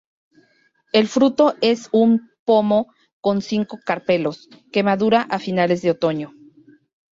El 0.93 1.07
fruto 1.07 1.53
es 1.61 1.87
un 1.91 2.31
pomo 2.43 2.91
con 3.19 3.39
cinco 3.43 3.77
carpelos, 3.85 4.49
que 4.71 4.81
madura 4.81 5.27
a 5.29 5.37
finales 5.37 5.83
de 5.83 5.91
otoño. 5.91 6.33